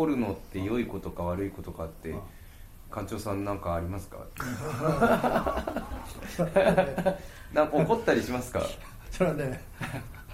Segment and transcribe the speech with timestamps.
[0.00, 2.14] 怒るのって良いことか悪いことかって
[2.90, 4.16] 館長さんなんかありますか？
[7.52, 8.62] なんか怒ったりしますか？
[9.10, 9.62] それはね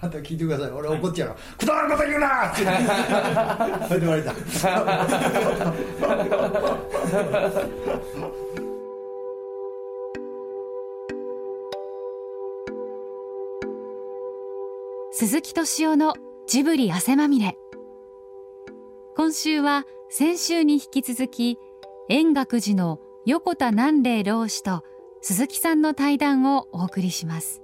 [0.01, 0.71] あんた聞いてください。
[0.71, 1.31] 俺怒っちゃう。
[1.31, 2.63] から「くだらんこと言うな!」って
[3.89, 4.33] それわれた。
[15.11, 16.15] 鈴木敏夫の
[16.47, 17.57] ジブリ汗まみれ
[19.17, 21.59] 今週は先週に引き続き
[22.11, 24.85] 円覚寺の横田南霊老師と
[25.23, 27.63] 鈴木さんの対談をお送りします。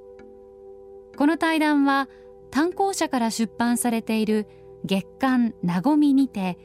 [1.15, 2.09] この対談は
[2.51, 4.47] 単行者から出版されている
[4.87, 6.57] 月刊なごみにて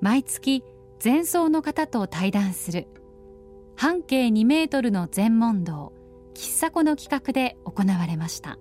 [0.00, 0.64] 毎月
[1.02, 2.88] 前奏の方と対談する
[3.76, 5.92] 半径2メートルの全問答
[6.34, 8.58] 喫茶子の企画で行われました。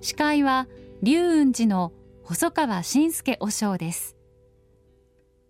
[0.00, 0.66] 司会は
[1.00, 1.92] 龍雲寺の
[2.28, 4.14] 細川信介和尚です。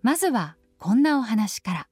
[0.00, 1.88] まずはこんなお話か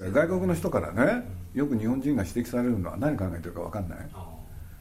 [0.00, 0.10] ら。
[0.10, 1.22] 外国の人からね
[1.54, 3.98] よく日本人が指摘されるのは何考えてるか分かんない。
[4.00, 4.02] っ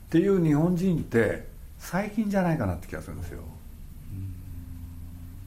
[0.10, 3.44] ていう日本人って最近じゃないかなって気がするんですよ。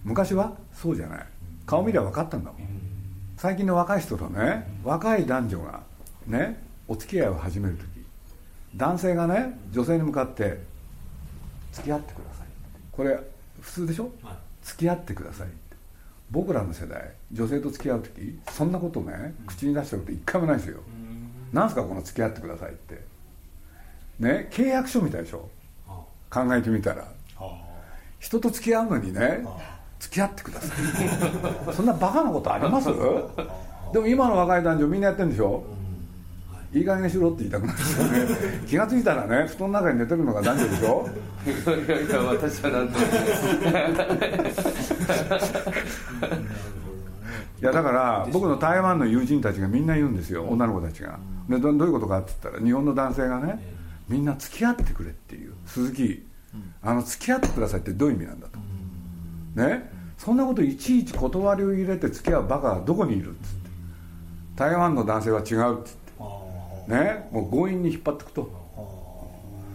[0.05, 0.53] 昔は？
[0.73, 1.27] そうじゃない。
[1.67, 2.61] 顔見りゃ分かったんだもん。
[3.37, 5.81] 最近の若い人とね若い男女が
[6.29, 7.89] ねお付き合いを始める時。
[8.77, 10.73] 男性がね女性に向かって
[11.75, 12.47] 「付き合ってください」
[12.93, 13.19] これ
[13.61, 15.49] 普通でしょ、はい、付き合ってください。
[16.31, 20.81] 僕らの世代女性と付き合う時そんなことね口に出したこと一回もないですよ。
[21.53, 23.01] なんすかこの付き合ってくださいって。
[24.19, 25.49] ね契約書みたいでしょ？
[26.31, 27.07] 考えてみたら。
[28.19, 29.45] 人と付き合うのにね
[30.01, 30.73] 付き合ってくださ
[31.71, 32.87] いそんなバカなことあります？
[33.93, 35.63] でも今の若い男女みんなやってるんでしょ？
[36.75, 37.79] いい加減にしろって言いたくなる。
[37.79, 38.07] んですよ
[38.51, 41.09] ね気が付いたらね布団の中に寝てるのが男女でしょ？
[41.47, 41.51] い
[41.91, 43.03] やいや私はなんとい
[47.65, 51.19] やだから僕の台湾の友人たちがみんな言うんですよ女の子たちが。
[51.49, 53.59] でどどういうことかって言ったら日本の男性がね
[54.09, 56.27] みんな付き合ってくれっていう鈴木。
[56.83, 58.59] あの付き合ってくださいってどういう意味なんだと。
[59.61, 59.91] ね？
[60.19, 63.45] そんなこといちいち断りを入れて付き合うバカはどこにいるっつって。
[64.55, 66.04] 台湾の男性は違うっつって
[66.89, 68.65] ねもう強引に引っ張っていくと。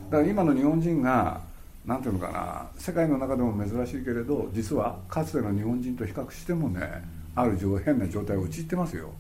[0.10, 1.42] だから今の日本人が
[1.86, 7.04] 何ていうのかな世界の中でも珍しいけれど実はかつての日本人と比較してもね
[7.36, 9.12] ある変な状態を陥ってますよ、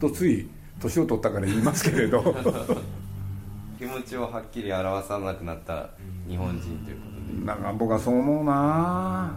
[0.00, 0.48] とつい
[0.80, 2.22] 年を取ったから言いますけれど。
[3.78, 5.90] 気持ちをはっきり表さなくなった
[6.28, 7.02] 日本人というこ
[7.34, 7.46] とで。
[7.46, 9.34] なんか僕はそう思うな。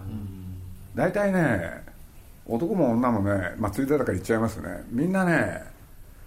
[0.93, 1.83] 大体ね
[2.45, 4.85] 男も女もねまあついでだから言っちゃいますね。
[4.91, 5.63] みんなね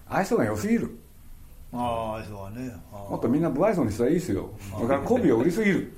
[0.09, 0.99] 愛想が良すぎる
[1.73, 4.51] ああ愛想はねもっとみんな不愛想にしたらいいですよ。
[4.81, 5.97] だから媚びを売りすぎる。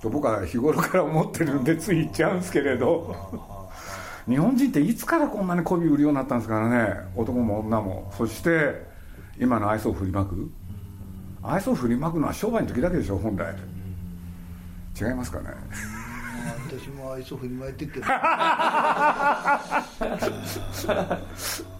[0.00, 3.14] と僕は日頃から思ってるんでつい言っちゃうんですけれど。
[4.28, 6.94] 日本人っていつからこんなに媚び売るようになったんですからね。
[7.16, 8.12] 男も女も。
[8.16, 8.86] そして
[9.38, 10.50] 今の愛想を振りまく。
[11.42, 13.52] 愛想を振りまくのは商売の時だけでしょ本来。
[15.00, 15.46] 違いますかね。
[16.68, 18.06] 私も愛想振りまいてるけど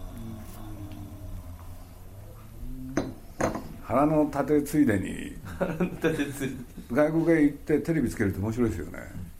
[3.93, 5.35] 腹の立てついでに。
[6.91, 8.99] 外国へ行ってテレビつけると面白いですよね。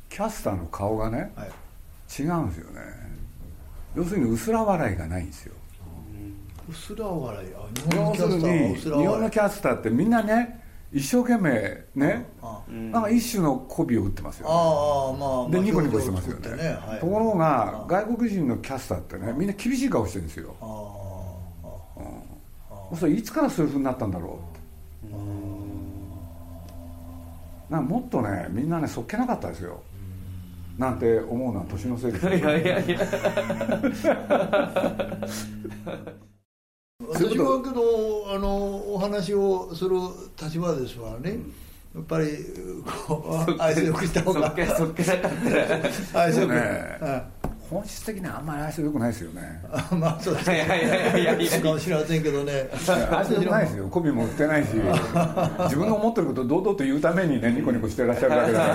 [0.09, 1.47] キャスターの顔がね、はい、
[2.21, 2.81] 違うんですよね。
[3.95, 5.53] 要するに薄ら笑いがないんですよ。
[6.69, 7.47] 薄ら笑い。
[7.95, 10.61] 要するに日本のキャスターってみんなね
[10.93, 12.27] 一生懸命ね
[12.69, 16.77] なんか一種の媚びを打ってますよ、ね、ああまあでニコニコしてますよね、ね。
[16.85, 20.55] はい、ところが外国人のキャスターってねみんな厳しい顔してるんですよ
[22.97, 24.33] それいつからそういうふうになったんだろう？
[24.33, 24.59] って
[27.69, 29.81] なんもっとねみんなねそっけなかったですよ。
[30.77, 32.99] なんて思うのは年のせいですいやいやいや。
[37.07, 39.95] 私はけどあのお話をする
[40.41, 41.37] 立場ですわね、
[41.93, 42.27] やっぱり
[43.07, 44.47] こう愛想よくした方が。
[44.47, 45.31] そっけそっけなかっ
[46.11, 46.53] た愛想よく。
[46.55, 46.99] ね、
[47.69, 49.61] 本質的にはあんまり愛想よくないですよね。
[49.97, 50.55] まあそうですね。
[50.55, 51.61] いやいやいやいや。
[51.61, 52.69] かもしれませんけどね。
[53.11, 53.87] 愛想よくないですよ。
[53.89, 54.67] 媚びも売ってないし。
[55.63, 58.65] 自分の思ってることを堂々と言うためにねニコニコしてらっしゃるだけだか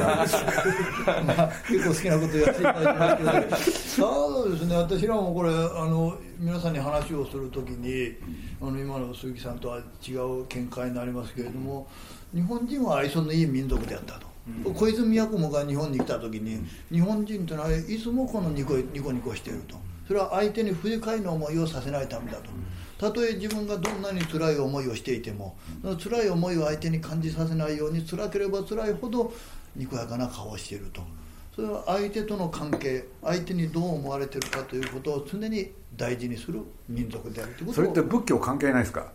[1.13, 1.23] ら。
[1.23, 3.71] まあ、結構好きなことやっていただいてますけ
[4.01, 4.07] ど。
[4.09, 4.77] そうですね。
[4.77, 5.53] 私らもこれあ
[5.85, 8.15] の皆さんに話をするときに
[8.61, 11.89] あの今の鈴木さんとは違う見解になりますけれども
[12.33, 14.28] 日本人は愛想のいい民族であったと
[14.75, 16.59] 小泉八雲が日本に来た時に、
[16.91, 19.77] 日本人というのはいつもこのニコニコニコしていると。
[20.07, 22.51] それは相手に不愉快な思いをさせないためだと。
[22.99, 25.57] たとえ自分がどんなに辛い思いをしていても
[26.03, 29.33] 辛い思いを相手に感じさせないように辛ければ辛いほど
[29.77, 31.03] にこやかな顔をしていると。
[31.55, 39.13] それは相手との関係相手にどう思われているかということを常に大事にする民族であるということそれって仏教関係ないですか？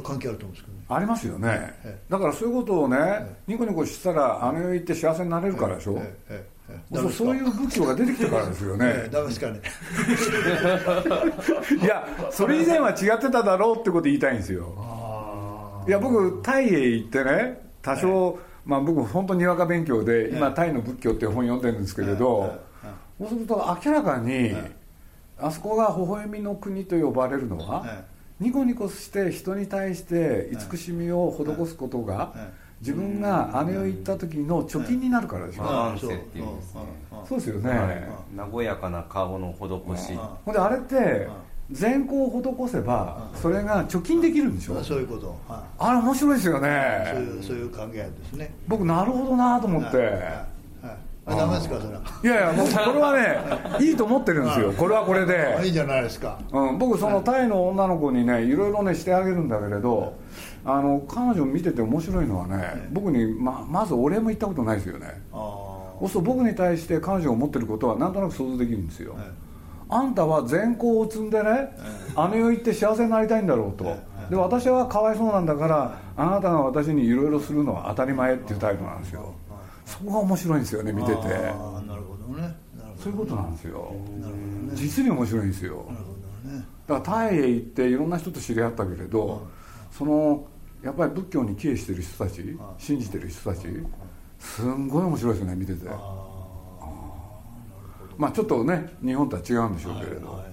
[0.00, 0.84] 関係あると思うんですけどね。
[0.88, 1.48] ありますよね、
[1.84, 1.98] ええ。
[2.08, 6.96] だからそういうことをね、ニコニコしたらあの世行って幸せになれるからでしょ、ええええええ。
[6.96, 9.60] そうそういう仏教が出てきたからですよね、 ええダメですかね？
[11.82, 14.72] いやそれ以前は違ってただろうってこと言いたいんですよ。
[15.86, 22.56] いや僕タイへ行ってね多少、まあ僕本当にわか勉強で今タイの仏教って本読んでるんですけれど
[23.18, 24.54] そうすると明らかに
[25.40, 28.04] あそこが微笑みの国と呼ばれるのはえ
[28.42, 35.62] ニコニコして人に対して慈しみを施すことがええ自分があの世行った時の貯金になるからでしょ。
[35.62, 35.66] う。
[35.92, 36.24] んですね。
[37.28, 37.70] そうですよね。
[37.70, 38.50] はい。
[38.52, 40.18] 和やかな顔の施し。
[40.44, 41.28] ほんであれって
[41.70, 44.82] 善行を施せばそれが貯金できるんでしょ。
[44.82, 46.58] そういうこと、はあれ面白いですよ
[47.04, 48.52] い、そういねうそういう考えですね。
[48.66, 49.96] 僕なるほどなと思って。
[49.96, 50.51] はい
[51.24, 52.02] あダメですかそれは。
[52.22, 54.72] いやいやもうこれはねいいと思ってるんですよ。
[54.72, 56.38] これはこれで、あいいじゃないですか。
[56.52, 60.18] うん、僕そのタイの女の子にねいろいろねしてあげるんだけれど
[60.64, 65.22] あの彼女見てて面白いのはね僕にままずお礼も言ったことないですよね。
[65.32, 69.22] あそうすると僕に対して彼女が思ってることはなんとなく想像できるんですよ、はい
[69.92, 71.76] あんたは善行を積んでね、
[72.16, 73.84] あの世行って幸せになりたいんだろうと、
[74.30, 79.34] で私はかわいそうなんだからあなたが私にいろいろするのは当たり前っていうタイプなんですよ
[79.92, 81.14] そこが面白いんですよね見てて。
[81.14, 82.56] なるほどね。
[82.96, 83.94] そういうことなんですよ。
[83.94, 84.72] どなるほどね。
[84.74, 85.86] 実に面白いんですよ。
[85.88, 86.12] なるほ
[86.46, 86.64] どね。
[86.86, 89.46] だからタイへ行っていろんな人と知り合ったけれど
[89.90, 90.46] その
[90.82, 93.68] やっぱり仏教に帰依してる人たち信じてる人たち
[94.38, 95.86] すんごい面白いですよね見てて。
[98.16, 100.51] まあちょっとね日本とは違うんでしょうけれど、うん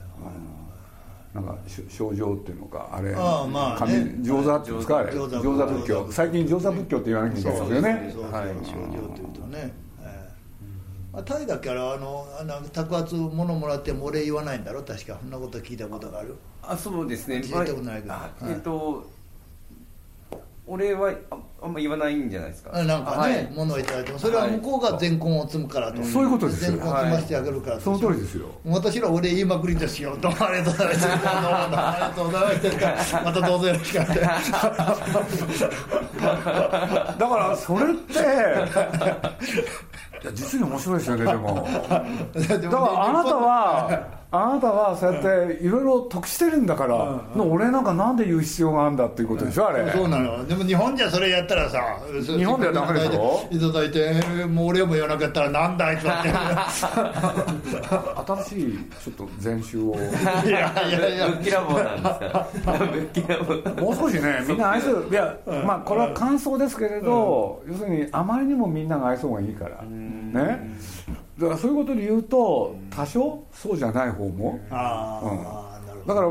[1.34, 4.16] なんかし症状っていうのかあれああまあね。
[4.16, 4.72] 神上座ってい。
[4.72, 4.98] うんですか？
[4.98, 6.08] あれ上座上座仏教。
[6.12, 8.14] 最近上座仏教って言わなきゃいけないですよね。
[8.14, 10.30] 症状というとね、ええ
[11.12, 11.92] あタイだけあの
[12.40, 17.38] あのあの宅発物もらっても俺言わないんだろ確かそんなこと聞いたことがあるあそうですね。
[17.38, 18.14] 聞いたことないけど
[18.48, 19.10] えっと
[20.68, 21.12] 俺は
[21.62, 22.72] ああんま言わないんじゃないですか。
[22.74, 23.52] あなんかね、はい。
[23.54, 26.72] 物をいただいてもそれは向こうが善根を積むからと、そういうことですよ。
[26.72, 28.48] 善根を積ませてあげるからとその通りですよ。
[28.66, 31.08] 私ら俺言いまくりですよどうもありがとうございます。
[31.08, 32.32] どうもどうもありがとうご
[32.80, 33.16] ざいます。
[33.16, 34.52] またどうぞよろしくお願いします。
[37.20, 38.14] だからそれって
[40.22, 41.68] いや実に面白いですよねでも。
[41.90, 45.24] だだからあなたはあなたはそうやっ
[45.58, 50.48] ていろいろ得してるんだから、俺なんかなんで言う必要があるんだっていうことでしょあれ、そうなの。
[50.48, 51.98] でも日本じゃそれやったらさ
[52.38, 53.48] 日本ではダメでしょ？
[53.50, 56.26] いただいていただいてもう俺も言わなかったらなんだあいつはっ
[58.26, 58.32] て。
[58.44, 59.96] 新しいちょっと禅宗を。
[60.46, 61.28] いやいやいや。
[61.30, 62.48] ぶっきらぼうなんですか
[62.92, 65.36] ぶっきらぼうもう少しねみんな愛想いや
[65.66, 69.82] まあこれは感想ですけれど、要するにあまりにもみんなが愛想がいいから。
[69.84, 70.70] ね？
[71.40, 74.60] だからそういうことで言うと多少そうじゃない方も。
[74.70, 75.30] あうん。
[75.40, 76.28] あ、なるだから、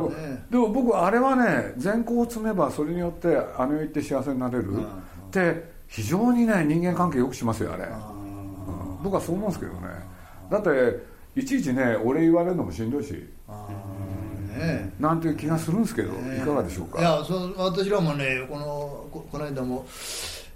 [0.50, 4.76] でも僕あれはね善行を積めばそれによってあの世行って幸せになれる。
[4.76, 9.02] って非常にね人間関係よくしますよあれ、うん。
[9.02, 9.88] 僕はそう思うんですけどね。
[10.50, 13.26] だっていちいちね俺言われるのもしんどいし。
[13.48, 17.00] ああねなんていう気がするんですけど、いかがでしょうか？
[17.00, 19.86] いやそう私らもねこのここの間も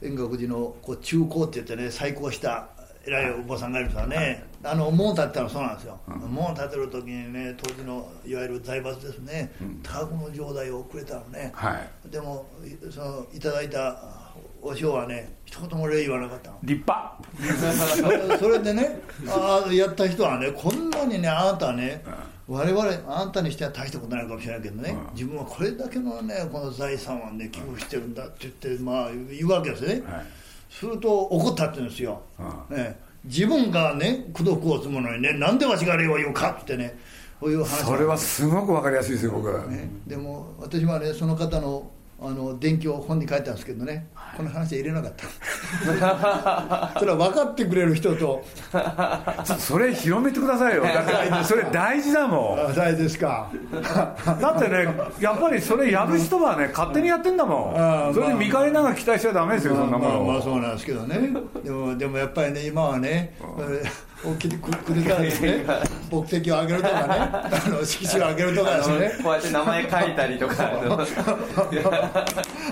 [0.03, 2.69] 円覚寺のこう中高って言ってね再興した
[3.07, 12.11] 偉いお坊さんがいるんですよねあの門建てたのそうなんですよ、門建てる時にね当時のいわゆる財閥ですね、多額の城代をくれたのね、はい。
[12.11, 16.59] でもいそのいただいたお塩はね一言も礼言わなかったの。
[16.63, 18.39] 立派。
[18.39, 22.05] それでねああやった人はねこんなにねあなたはね
[22.47, 30.27] 我々あんたにしては大したことないかもしれないけどね、自分はこれだけのねこの財産はね寄付してるんだって言ってまあ言うわけですね、はい
[30.73, 32.23] すると怒ったって言うんですよ、
[32.71, 36.99] うね、自分がね功徳を積むのにねなんでわしが礼を言うかってね
[37.39, 41.91] こういう話それはすごくわかりやすいですよ僕、ね、でも私はねその方の
[42.25, 45.27] あの伝記を本に書いたんですけどね、この話は入れなかった。
[46.99, 48.45] それは分かってくれる人と。
[49.59, 50.85] それ広めてくださいよ。
[50.85, 51.03] だ
[51.37, 52.61] ってそれ大事だもん。
[52.61, 53.51] あ大ですか。
[54.41, 54.89] だってね
[55.21, 57.75] やっぱりそれやる人はね勝手にやってんだも
[58.11, 58.15] ん。
[58.15, 61.33] それで見返りなんか期待しちゃダメですよそんなもまあ、まあのそうなんですけどね。
[61.65, 65.65] でもでもやっぱりね今はねえー大きくくれたらですね。
[66.11, 67.01] 目的を上げるとかね。
[67.09, 69.13] あの色紙を上げるとかですね。
[69.23, 70.55] こうやって名前書いたりとか。
[70.59, 70.97] あの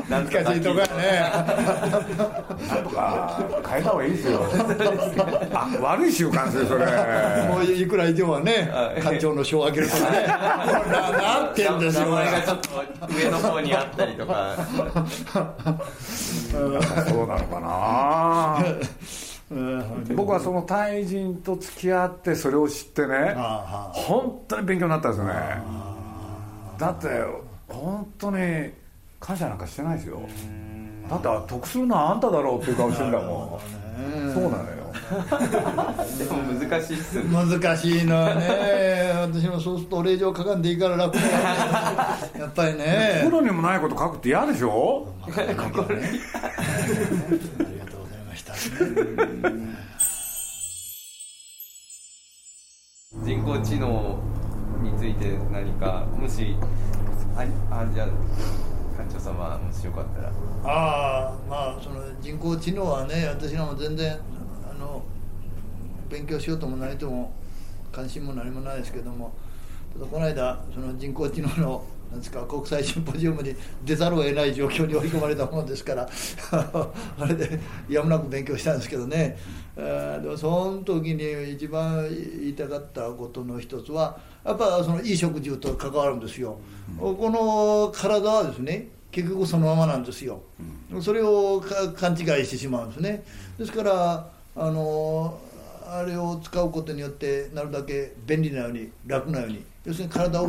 [0.09, 1.21] 難しいとこやね
[2.69, 4.41] なんとか変えた方がいいですよ。
[5.53, 6.87] あ悪い習慣ですよそれ
[7.49, 8.71] もういくら以上はね
[9.03, 10.37] 館長の賞をあげるとかねな
[11.11, 12.69] なってんです名よ前がちょっと
[13.17, 14.57] 上の方にあったりとか
[16.53, 18.65] そうなのかな。
[18.69, 18.71] う
[19.27, 19.30] ん
[20.15, 25.35] 僕はそのタイ人と付き合ってそれを知ってねあ本当に勉強になったんですよね。
[26.79, 27.09] だって
[27.69, 28.71] 本当に
[29.19, 30.21] 感謝なんかしてないですよ。
[31.09, 34.33] だって得するのはあんただろうっていう顔してんだもん。
[34.33, 34.81] そうなのよ。
[36.19, 36.39] でも
[36.69, 37.15] 難しいっす
[37.61, 41.33] 難しいのはね私もそうするとお礼状書かんでいいから楽だよね
[42.41, 43.21] やっぱりね。
[43.25, 45.09] 心にもないこと書くって嫌でしょ？
[53.25, 54.23] 人工知能
[54.83, 56.55] について何かもし
[57.35, 57.41] あ
[57.71, 58.09] あじゃあ
[58.99, 60.29] 館長様もしよかったら。
[60.29, 60.33] あ
[61.29, 64.19] あまあその人工知能はね私らも全然
[64.71, 65.03] あの
[66.11, 67.33] 勉強しようとも何とも
[67.91, 69.33] 関心も何もないですけども
[69.95, 76.09] ただこの間その人工知能のなんですか国際シンポジウムに出ざるを得ない状況に追い込まれたものですから
[76.51, 79.39] あれでやむなく勉強したんですけどね。
[79.77, 82.07] あーでもその時に一番
[82.41, 86.59] 言いたかったことの一つはやっぱそのいい食事と関わるんですよ、
[86.99, 90.43] この体はですね結局そのままなんですよ、
[91.01, 93.25] それをか勘違いしてしまうんですね。
[93.59, 95.39] ですからあの
[95.93, 100.47] あれを使うことによってなるだけ便利なように楽なように要するに体を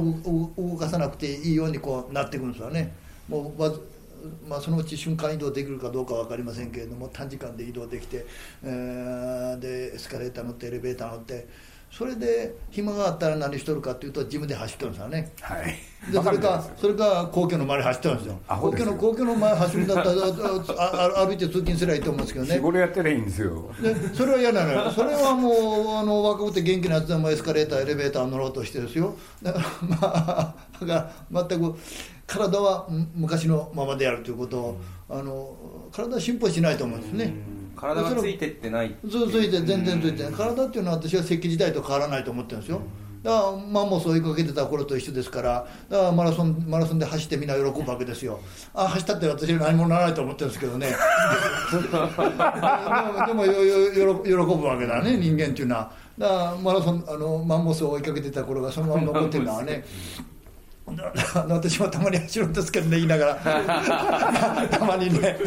[0.55, 2.93] 動かさなくていいようにこうなっていくんですわね。
[3.27, 3.59] もう
[4.47, 8.23] まあ、そのうち瞬間移動できるかどうか分かりませんけれども短時間で移動できて、
[8.63, 11.47] えーでエスカレーター乗ってエレベーター乗って
[11.91, 15.31] それで暇があったら何しとるかというと自分で走ってるんですよね。
[15.41, 15.75] はい。
[16.09, 18.39] でそれかそれか皇居の周り走ってるんですよ。
[18.47, 20.11] 皇居の皇居の前走るんだったら
[20.79, 22.55] ああ歩いて通勤すればいいと思うんですけどね。
[22.55, 23.69] 日頃やってりゃいいんですよ。
[23.81, 24.89] でそれは嫌なのよ。
[24.89, 29.13] それはもうあの若くて元気なやつでもエスカレーターエレベーター乗ろうとしてですよ。
[29.43, 31.77] だからまあだから全く
[32.25, 35.53] 体はむ昔のままであるということをあの
[35.91, 37.33] 体は進歩しないと思うんですね
[37.81, 40.31] 体がついてってないそうついて全然ついてない。
[40.33, 42.79] 体っていうのは私は石器時代と変わらないと思ってるんですよ。
[43.23, 48.39] だからマンモスを追いかけてた頃と一緒ですからだからマラソンマラソンで走ってみんな喜ぶわけですよ。
[48.73, 50.87] あ走ったって私は何もならないと思ってるんですけどね。
[53.27, 55.91] でもでもよよよ喜ぶわけだね人間っていうのは。
[56.17, 59.83] だからマラソンあのマンモスを追いかけてた頃がそのまま残ってるのはね。
[60.17, 60.40] だ
[61.49, 63.35] 私もたまに走るんですけどね言いながら。
[64.71, 65.37] たまにね。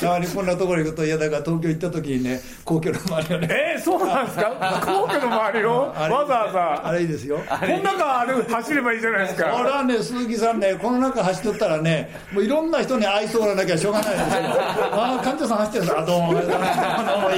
[0.00, 3.48] たまにこんなところ行くといやだから東京行った時にね皇居の周りをね。
[3.50, 4.50] えー、そうなんですか？
[4.84, 5.92] 皇居の周りを？
[5.96, 6.88] あれわざわざ？
[6.88, 7.38] あれいいですよ。
[7.48, 9.56] この中あれ走ればいいじゃないですか。
[9.60, 14.26] 俺はね鈴木さんねこの中走っとったらねもういろんな人に愛想がなきゃしょうがないですよ。
[14.92, 16.32] ああ館長さん走ってるんだあどうも。
[16.34, 16.48] どうもい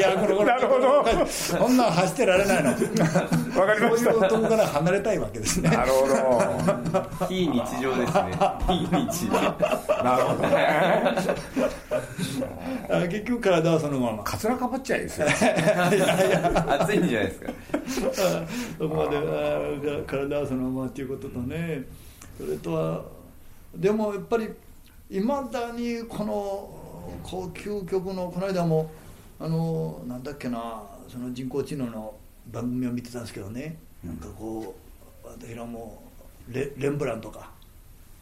[0.00, 0.47] やこれこれ。
[0.47, 1.04] なるほど。
[1.59, 2.71] こんなん走ってられないの。
[2.71, 4.12] わかりました。
[4.12, 5.71] そういうとこから離れたいわけですね。
[5.71, 7.26] なるほど。
[7.26, 8.33] 非日常ですね。
[8.66, 9.33] 非日常。
[10.02, 10.57] なるほどね。
[12.90, 14.23] あ結局体はそのまま。
[14.25, 15.26] かつらかばっちゃいいですよ。
[15.28, 17.52] 暑いんじゃないですか。
[18.78, 19.19] そこまで。
[19.19, 19.21] あ
[20.07, 21.85] 体はそのままっていうこととね。
[22.38, 23.02] それとは
[23.75, 24.49] でもやっぱり
[25.11, 26.33] いまだにこの
[27.23, 28.90] こう究極のこの間も
[29.40, 32.14] あのなんだっけなその人工知能の
[32.52, 34.76] 番組を見てたんですけどね、なんかこ
[35.25, 36.02] う私らも
[36.49, 37.50] レレンブラントか、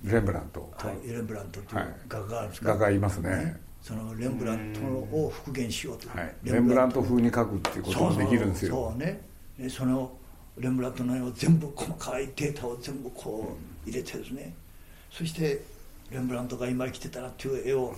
[0.04, 0.72] レンブラント。
[1.04, 3.60] レンブラントっていうはい画家があるんですか、画がいますね。
[3.82, 6.06] そのレンブラントを復元しようと。
[6.06, 6.08] い。
[6.08, 8.74] う、はいレンブラント風に描くっていうこともできるんですよ。
[8.74, 9.20] そうね
[9.58, 10.12] でその
[10.56, 13.56] レンブラントの絵を全部細かいデータを全部こ
[13.86, 14.54] う入れてですね。
[15.10, 15.62] そして
[16.10, 17.94] レンブラントが今生きてたらっていう絵を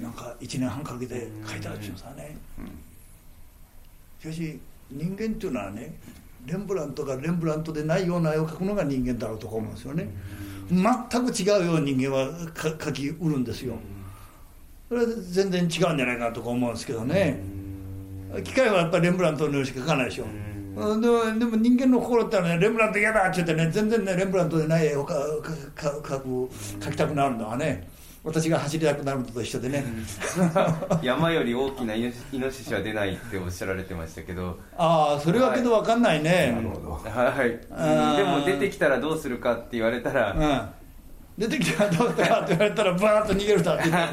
[0.00, 2.36] なんか1年半かけて描いたっていうんですかね。
[4.20, 5.94] しかし人間っていうのはね
[6.46, 10.08] レンブラントがレンブラントでないような絵を描くのが人間だろうと思うんですよね。
[10.70, 13.74] 全く違うように人間は描きうるんですよ。
[14.88, 17.40] それは全然違うんじゃないかなとか思うんですけどね。
[18.44, 20.24] 機械はやっぱりレンブラントのようしか描かないでしょ。
[20.24, 27.86] うんでもでも人間の心ってのはねレンブラント嫌だって言ってね全然ねレンブラントでない絵を描く描きたくなるのはね
[28.24, 29.84] 私が走りたくなるのと一緒でね、
[31.02, 34.60] 山より大きなイノシイノシシは出ないっておっしゃられてましたけど。
[34.76, 36.92] ああそれはけど分かんないね、なるほど。
[36.92, 37.50] はい
[38.16, 40.32] でも出てきたらどうするかって言われたら。
[40.32, 40.82] うん。
[41.36, 44.10] 出てきたらどうしたかって言われたらバーッと逃げるだって言っ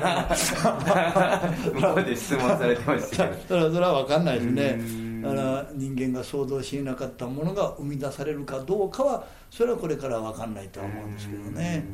[1.63, 3.39] て向こうで質問されてましたけど。
[3.47, 5.21] それはそれは分かんないですね。
[5.21, 11.85] だから人間が想像しなかったものが生み出されるかどうかはそれはこれから分かんないとは思うんですけどね。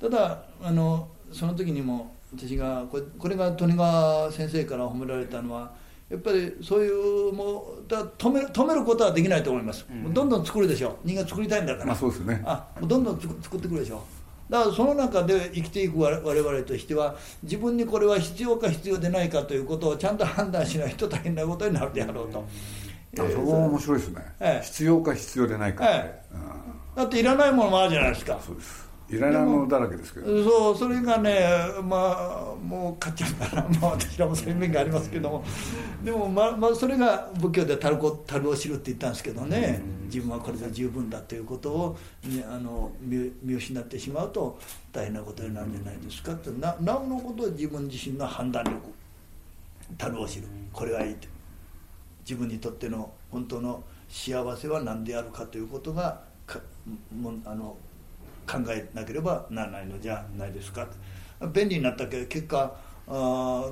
[0.00, 5.72] ただあのその時にも私がこれこれが利川先生から褒められたのは
[6.08, 12.42] やっぱりそういうもうだ止め止めることはできないと思います、もうどんどん作るでしょ人間作りたいんだから、まあそうですね。
[12.44, 14.02] あどんどん作作ってくるでしょ
[14.48, 22.44] だからその中で生きていく我我々としては自分にこれは必要か必要でないかということをちゃんと判断しないと大変なことになるであろうと、
[23.18, 24.64] あそこも面白いですね、ええ。
[24.64, 26.20] 必要か必要でないかって、え。
[26.96, 28.40] だっていらないものもあるじゃないですか。
[28.44, 30.44] そうですいらないものだらけですけど。
[30.44, 31.40] そうそれがね
[31.82, 35.44] まあもう買っちゃうから まあ私らもそういう面がありますけども。
[36.04, 39.82] でもまあまあそれが仏教で樽こ樽を知るって言ったんですけどね。
[40.06, 44.58] 自分はこれで十分だということを、ね、あの見見失ってしまうと
[44.92, 46.32] 大変なことになるんじゃないですか。
[46.32, 48.76] ってななおのことを自分自身の判断力。
[49.98, 50.46] 樽を知る。
[50.72, 51.28] これがいいと。
[52.20, 56.60] 自分にとっての本当の幸せは何であるかということがか
[57.12, 57.76] もあの
[58.50, 60.86] 考えなければならないのじゃないですか。
[61.52, 62.74] 便利になったけど結果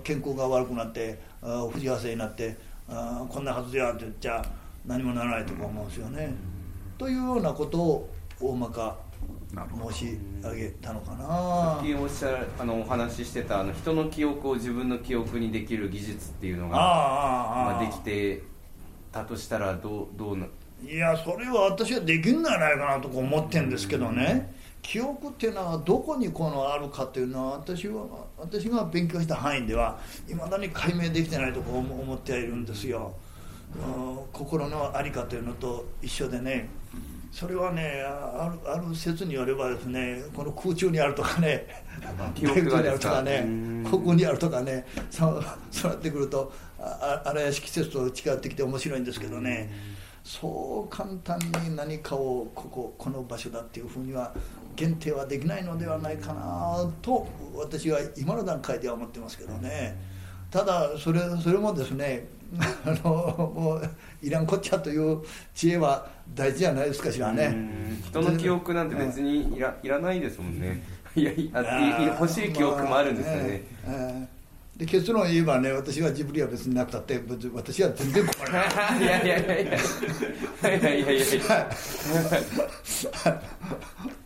[0.02, 2.56] 健康が悪くなってあー不幸せになって
[2.86, 4.44] こんなはずやって言っちゃ
[4.86, 6.34] 何もならないとか思うんですよね。
[6.96, 8.08] というようなことを
[8.40, 8.96] 大まか
[9.90, 11.26] 申し上げたのかな。
[11.26, 18.42] さっきおっしゃるあのお話ししてたあの人の記憶を自分の記憶にできる技術っていうのあがあああまあ、できて
[19.12, 20.46] たとしたらどうどうな
[20.84, 28.04] いやそれは私はできんのじゃないかなとか思ってるんですけどね記憶っていうのはどこにこのあるかというのは私は
[28.38, 33.12] 私が勉強した範囲ではいまだに解明できてないとこ思思ってはいるんですよ。
[33.76, 36.68] うん心の在りかというのと一緒でね。
[37.30, 41.66] それはねあるある説によればですねこの空中にあるとかね
[42.34, 49.70] 記憶がにあるとかねうんここにあるとかねそうそうなってくるとああ荒屋敷説と違ってきて面白いんですけどね。
[50.24, 54.34] そう簡単に何かをこここの場所だっていうふうには
[54.78, 59.96] 限定はできないのではないかなと私は今の段階では思ってますけどね。
[60.52, 62.28] ただそれそれもですね
[62.86, 63.90] あのもう
[64.22, 65.20] いらんこっちゃという
[65.52, 67.46] 知恵は大事じゃないですかしらね。
[67.46, 68.02] うん。
[68.06, 70.80] 人の記憶なんて別にいらいらないですもんね。
[71.16, 74.38] いやいや欲しい記憶もあるんですよね、まあええ
[74.78, 77.20] で結論を言えばね私はジブリは別になくたって
[77.52, 79.02] 私は全然困らない。
[79.02, 79.72] いやいやいやいや。
[79.74, 79.76] い
[80.62, 81.68] やいやいやいや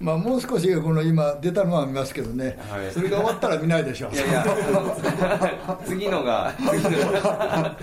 [0.00, 2.92] まあもう少しこの今出たのは見ますけどね、はい。
[2.92, 4.14] それが終わったら見ないでしょう。
[4.14, 4.46] いやいや。
[5.84, 6.54] 次のが。
[6.56, 7.76] 次のが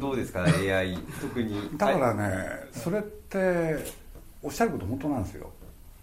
[0.00, 1.76] どうですかね AI 特に。
[1.76, 3.76] だからね、それって
[4.42, 5.50] おっしゃること本当なんですよ。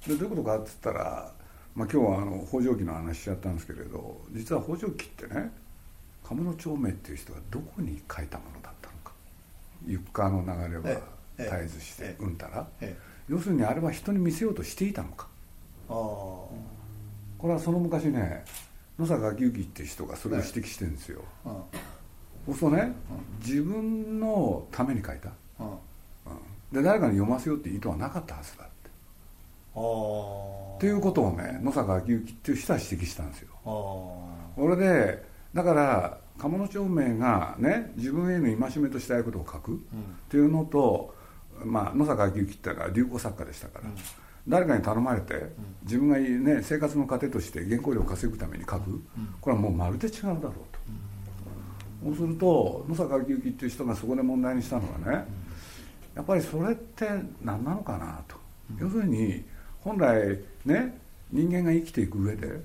[0.07, 1.31] でどういうことかって言ったら、
[1.75, 5.51] まあ、今日はあの北条記の話しちゃったんですけれど実は北条記ってね
[6.23, 9.13] 鴨の長明っていう人がどこに書いたものだったのか。
[9.85, 11.01] 床の流れはえ
[11.37, 12.67] え絶えずしてええうんたら。
[12.81, 12.95] え
[13.29, 15.27] 要するにあれは人に見せようとしていたのか。
[15.89, 15.95] ああ。
[15.95, 16.49] こ
[17.43, 18.43] れはその昔ね
[18.97, 21.51] 野坂昭之っていう人がそれを指摘してるんですよ、うん。
[21.51, 21.59] そ
[22.51, 22.93] うするとね
[23.39, 25.67] 自分のために書いた、うん。
[25.67, 25.77] うん。
[26.71, 28.73] で誰かに読ませようって意図はなかったはずだって。
[29.75, 30.77] ああ。
[30.77, 33.49] っていうことをね野坂昭之っていう人は指摘したんですよ。
[33.65, 34.55] ああ。
[34.55, 39.75] これでだから鴨の長明がね自分への戒めとしたいことを書く。
[39.75, 39.77] っ
[40.29, 41.13] ていうのと、
[41.63, 43.85] まあ、野坂昭之っていうのは流行作家でしたから、
[44.47, 49.01] 誰かに頼まれて自分が、ね、生活の糧として原稿料を稼ぐために書く、
[49.39, 50.51] これはもうまるで違うだろうと、
[52.03, 55.25] そうすると野坂昭之っていう人がそこで問題にしたのはね
[56.15, 57.07] やっぱりそれって
[57.41, 58.35] 何なのかなと、
[58.77, 59.43] 要するに
[59.81, 60.97] 本来ね
[61.31, 62.59] 人間が生きていく上で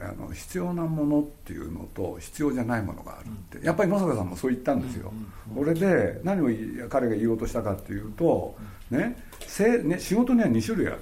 [0.00, 3.66] あの必要なものっていうのと必要じゃないものがあるって。
[3.66, 5.12] やっぱり野坂さんもそう言ったんですよ、
[5.54, 8.56] これで何を彼が言おうとしたかっていうと、
[8.90, 11.00] ねせね仕事には2種類ある、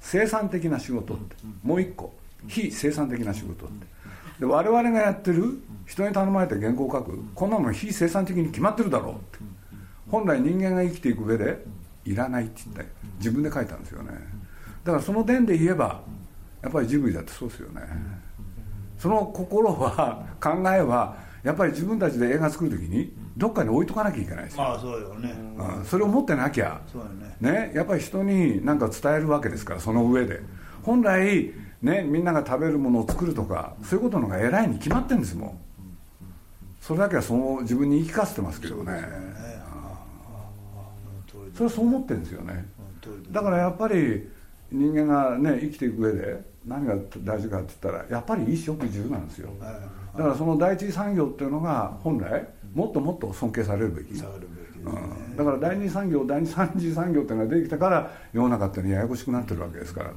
[0.00, 2.12] 生産的な仕事って、もう一個。
[2.46, 3.86] 非生産的な仕事って。
[4.40, 9.38] で我々がやってる人に頼まれて原稿を書くこんなの非生産的に決まってるだろうって。
[10.10, 11.64] 本来人間が生きていく上で
[12.04, 14.10] いらないって言って自分で書いたんですよね。
[14.84, 16.02] だからその点で言えば
[16.62, 17.82] やっぱりジブリだってそうですよね。
[18.98, 25.34] その心は 考えはやっぱり自分たちで映画作る時にどっかに置いとかなきゃいけないですよ、まあそうよね。
[25.56, 26.80] うん、それを持ってなきゃ。
[26.92, 27.36] そうよね。
[27.40, 30.40] ね、やっぱり人に何か伝えるわけですからその上で。
[30.82, 35.58] 本来、ね、みんなが食べるものを作るとかそういうことの方が偉いに決まってるんですもん。
[36.80, 39.38] それだけはそう自分に言い聞かせてますけどね。
[41.54, 42.64] それはそう思ってるんですよね。
[43.30, 44.28] だからやっぱり
[44.70, 49.50] 人間がね生きていく上で何が大事かって言ったらやっぱり衣食住なんですよ。
[49.60, 60.16] だからその第一次産業っていうのが本来もっともっと尊敬されるべき、だから第二次産業第二三次産業っていうのができたから世の中ってのはややこしくなってるわけですからね。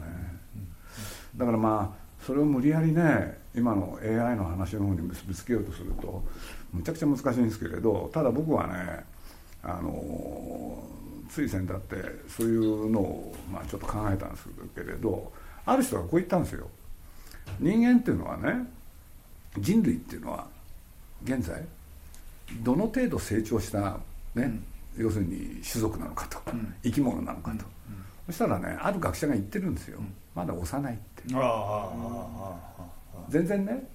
[1.37, 6.23] だからまあそれを無理やりね今の AI の話の方に結びつけようとすると
[6.71, 9.05] むちゃくちゃ難しいんですけれどただ僕はね
[9.63, 10.83] あの
[11.34, 11.96] つい先だって
[12.28, 15.32] そういうのを、まあ、ちょっと考えたんですけれど
[15.65, 16.67] ある人がこう言ったんですよ。
[17.60, 18.67] 人間っていうのはね
[19.58, 20.46] 人類っていうのは
[21.24, 21.63] 現在
[22.62, 23.98] どの程度成長した
[24.36, 24.63] ね、うん、
[24.98, 27.63] 要するに種族なのかと、うん、生き物なのかと、うん、
[28.28, 30.00] そしたらねある学者が言ってるんですよ、
[30.36, 31.34] まだ幼いって。
[33.30, 33.88] 全然ね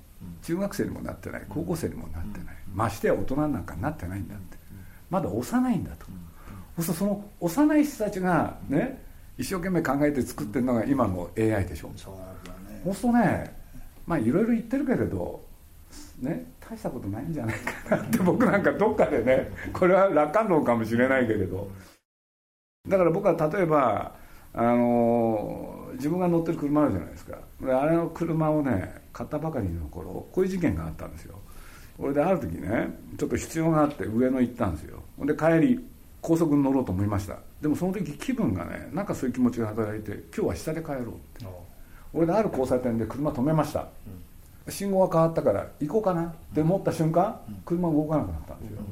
[0.42, 4.57] 中学生にもなってない高校生にもなってない、ましてや大人なんかなってないんだって。
[5.09, 6.07] まだ幼いんだと、
[6.76, 9.02] そうするとその幼い人たちがね
[9.38, 11.90] 一生懸命考えて作ってるのが今の AI でしょ。
[11.96, 12.14] そう
[12.84, 13.56] そうするとね
[14.06, 15.44] まあいろいろ言ってるけれど
[16.20, 21.68] ね大したことないんじゃないかなって 僕なんかどっかでねこれは楽観論かもしれないけれど。
[22.88, 24.14] だから僕は例えば
[24.54, 27.38] あの自分が乗ってる車あるじゃないですか。
[27.62, 31.38] あれの車をね買ったばかりの頃こういう事件があったんですよ。
[31.98, 35.02] これである時ねちょっと必要があって上野行ったんですよ。
[35.20, 35.86] で帰り
[36.26, 37.36] 高速に乗ろうと思いました。
[37.62, 41.04] でもその時気分がねなんかそういう気持ちが働いて今日は下で帰ろうっ
[41.38, 41.46] て。
[42.12, 43.86] 俺である交差点で車止めました、
[44.66, 46.24] うん、信号が変わったから行こうかな。
[46.24, 48.86] って思った瞬間、うん、車動かなくなったんですよ、うん、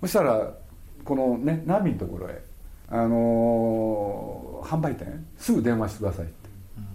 [0.00, 0.54] そしたら
[1.04, 2.42] このねナビのところへ
[2.88, 6.34] あのー、販売店すぐ電話してくださいって。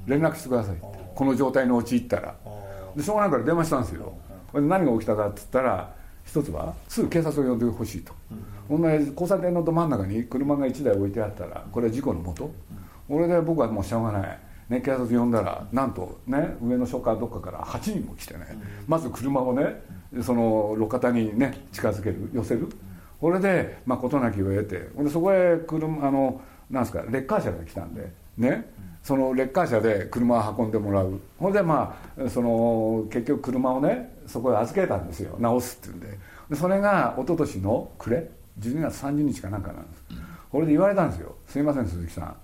[0.08, 0.86] 連絡してくださいって。
[1.14, 2.34] この状態に陥ったら。
[2.96, 4.14] でしょうがないから電話したんですよ。
[4.54, 5.94] 何が起きたかって言ったら
[6.30, 8.14] 一つはすぐ警察を呼んでほしいと、
[8.70, 12.52] 同じ交差点のど真ん中に車が1台置いてあったらこれは事故のもと、
[13.10, 14.40] 俺で僕はもうしょうがない。
[14.70, 18.46] ね、警察呼んだらなんとね上の署かどっかから8人も来てね、
[18.88, 19.82] まず車をね
[20.22, 22.70] その路肩にね近づける寄せる。
[23.20, 24.78] これでまあ事なきを得て。
[25.02, 26.40] でそこへ車あの
[26.70, 28.72] なんですかレッカー車が来たんでね。
[29.04, 31.20] そのレッカー車で車を運んでもらう。
[31.38, 35.36] ほんでまあその結局車をねそこへ預けたんですよ。
[35.40, 36.18] 直すっていうんで。
[36.50, 40.04] でそれが一昨年の暮れ12月30日かなんかなんです。
[40.52, 42.36] これで言われたんですよ「すいません鈴木さん。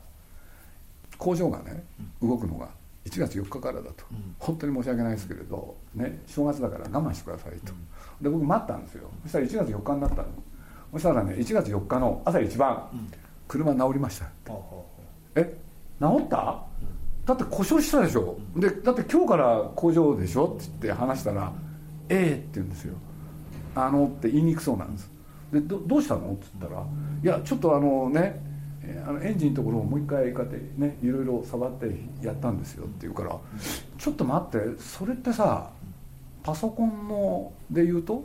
[1.18, 1.84] 工場がね
[2.22, 2.68] 動くのが
[3.06, 4.04] 1月4日からだと、
[4.40, 7.72] 本当に申し訳ないですけれど、ね、正月だから我慢してくださいと、
[8.20, 9.10] で僕待ったんですよ。
[9.24, 10.26] そしたら1月4日になったの。
[10.94, 12.88] そしたらね1月4日の朝一番、
[13.48, 14.26] 車治りました
[15.36, 15.58] え？
[16.00, 16.64] 治った？
[17.26, 21.52] だって故障したでしょ、でだって今日から工場でしょって言って話したら
[22.08, 22.94] 「ええ」って言うんですよ
[23.74, 25.10] 「あの」って言いにくそうなんです。
[25.52, 26.34] でどどうしたの？
[26.34, 26.84] って言ったら
[27.24, 28.40] 「いやちょっとあのね
[29.08, 31.90] あのエンジンのところをもう一回こうやってねいろいろ触って
[32.22, 33.36] やったんですよ」って言うから
[33.98, 35.72] 「ちょっと待ってそれってさ
[36.44, 38.24] パソコンので言うと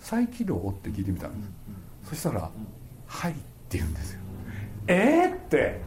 [0.00, 2.10] 再起動って聞いてみたんです。
[2.10, 2.50] そしたら
[3.06, 3.34] 「はい」っ
[3.68, 4.20] て言うんですよ。
[4.88, 5.80] えー、って。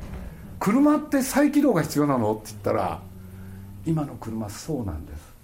[0.60, 2.34] 車って再起動が必要なの？
[2.34, 3.00] って言ったら
[3.86, 5.36] 今の車そうなんです。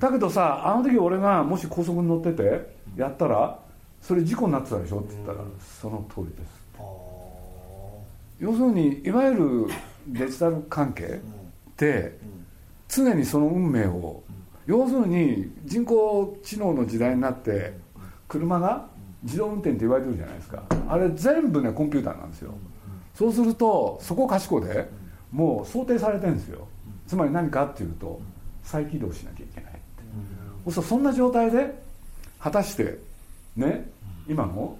[0.00, 3.58] だけどさあの時俺がもし高速に乗っててやったら
[4.02, 5.00] それ事故になってたでしょ？
[5.00, 5.38] って言ったら
[5.80, 6.60] その通りです。
[8.40, 9.66] 要するにいわゆる
[10.08, 11.18] デジタル関係っ
[11.76, 12.18] て
[12.88, 14.22] 常にその運命を
[14.66, 17.74] 要するに人工知能の時代になって
[18.26, 18.86] 車が
[19.22, 20.62] 自動運転って言われてるじゃないですか。
[20.88, 22.54] あれ全部ねコンピューターなんですよ
[23.20, 24.88] そうするとそこかしこで
[25.30, 26.66] もう想定されてるんですよ。
[27.06, 28.18] つまり何かっていうと
[28.64, 29.74] 再起動しなきゃいけないっ
[30.64, 30.70] て。
[30.72, 31.82] そそんな状態で
[32.38, 32.98] 果たして
[33.56, 33.90] ね
[34.26, 34.74] 今の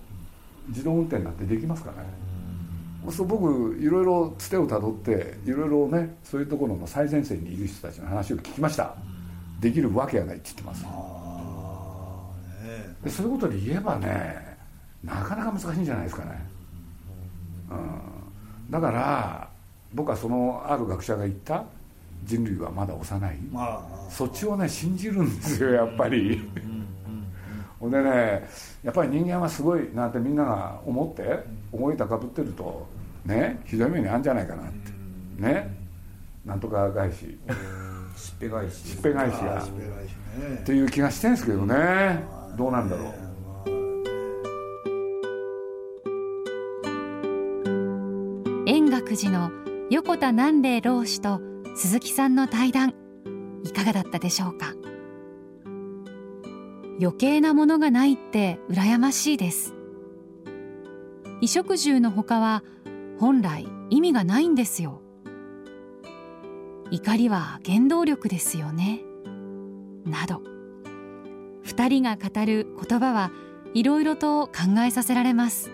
[0.69, 1.97] 自動運転なんてできますかね。
[3.11, 8.95] そう僕いろいろつてをたどっていろいろねそういうところの最前線にいる人たちの話を聞きました。
[9.61, 10.83] できるわけがないって言ってます。
[13.05, 14.57] でそういうことで言えばね
[15.05, 16.47] なかなか難しいんじゃないですかね、
[17.71, 18.10] うん、
[18.71, 19.49] だから
[19.93, 21.65] 僕はそのある学者が言った
[22.25, 23.39] 人類はまだ幼い。
[24.09, 26.49] そっちをね信じるんですよやっぱり。
[27.79, 28.49] ほんでね
[28.83, 32.87] やっぱり人間はすごいなんてみんなが思って思い高ぶってると
[33.25, 34.93] ねひどい目にあるんじゃないかなって。
[35.43, 35.77] ね。
[36.45, 37.39] なんとか返し。
[38.17, 38.75] しっぺ返し。
[38.75, 39.69] しっぺ返しがっ
[40.65, 42.23] ていう気がしてんですけどね。
[42.57, 43.30] どうなんだろう
[49.11, 49.51] 円覚寺の
[49.91, 51.41] 横田南霊老師と
[51.75, 52.95] 鈴木さんの対談
[53.65, 54.75] いかがだったでしょうか？
[57.01, 59.75] 余計なものがないって羨ましいです。
[61.41, 62.63] 衣食住の他は
[63.19, 65.03] 本来意味がないんですよ。
[66.93, 69.01] 怒りは原動力ですよね。
[70.05, 70.43] など
[71.65, 73.33] 二人が語る言葉は
[73.75, 75.73] いろいろと考えさせられます。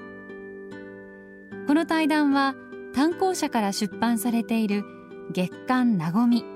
[1.66, 2.54] この対談は
[2.96, 4.82] 単行者から出版されている
[5.30, 6.46] 月刊なごみ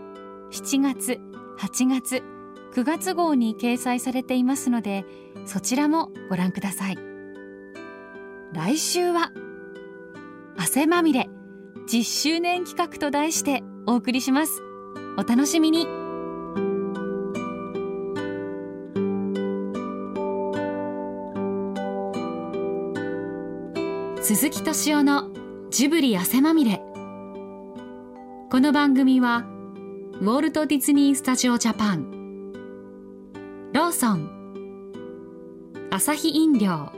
[0.51, 1.21] 7月
[1.59, 2.23] 8月
[2.75, 5.05] 9月号に掲載されていますので
[5.45, 6.99] そちらもご覧ください。
[8.55, 9.33] 来週は
[10.57, 11.29] 汗まみれ
[11.91, 14.63] 10周年企画と題してお送りします。
[15.19, 15.87] お楽しみに。
[24.23, 25.30] 鈴木敏夫の
[25.71, 26.83] ジブリ汗まみれ。
[28.51, 29.45] この番組は
[30.21, 32.53] ウォルト・ディズニー・スタジオ・ジャパン。
[33.73, 34.31] ローソン。
[35.93, 36.91] アサヒ飲料。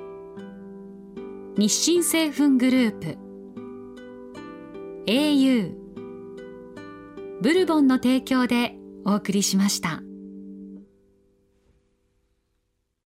[1.59, 3.19] 日清製粉グループ。
[5.05, 5.75] au
[7.43, 10.03] ブルボンの提供でお送りしました。